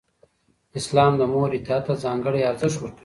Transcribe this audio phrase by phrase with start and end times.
[0.79, 2.99] اسلام د مور اطاعت ته ځانګړی ارزښت ورکوي.